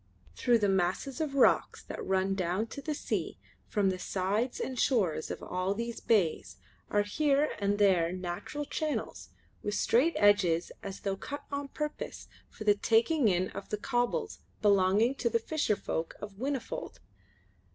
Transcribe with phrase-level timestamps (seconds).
[0.35, 4.79] Through the masses of rocks that run down to the sea from the sides and
[4.79, 6.57] shores of all these bays
[6.89, 9.29] are here and there natural channels
[9.61, 14.39] with straight edges as though cut on purpose for the taking in of the cobbles
[14.59, 16.97] belonging to the fisher folk of Whinnyfold.